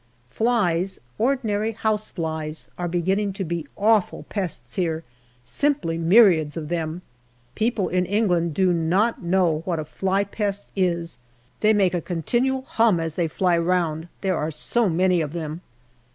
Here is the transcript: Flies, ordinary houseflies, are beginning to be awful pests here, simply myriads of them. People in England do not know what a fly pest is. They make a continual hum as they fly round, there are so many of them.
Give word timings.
Flies, 0.31 0.99
ordinary 1.19 1.73
houseflies, 1.75 2.69
are 2.75 2.87
beginning 2.87 3.33
to 3.33 3.43
be 3.43 3.67
awful 3.77 4.23
pests 4.29 4.73
here, 4.73 5.03
simply 5.43 5.95
myriads 5.95 6.57
of 6.57 6.69
them. 6.69 7.03
People 7.53 7.87
in 7.87 8.07
England 8.07 8.55
do 8.55 8.73
not 8.73 9.21
know 9.21 9.61
what 9.63 9.77
a 9.77 9.85
fly 9.85 10.23
pest 10.23 10.65
is. 10.75 11.19
They 11.59 11.71
make 11.71 11.93
a 11.93 12.01
continual 12.01 12.63
hum 12.63 12.99
as 12.99 13.13
they 13.13 13.27
fly 13.27 13.59
round, 13.59 14.07
there 14.21 14.37
are 14.37 14.49
so 14.49 14.89
many 14.89 15.21
of 15.21 15.33
them. 15.33 15.61